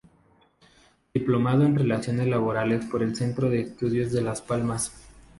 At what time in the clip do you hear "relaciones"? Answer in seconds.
1.77-2.25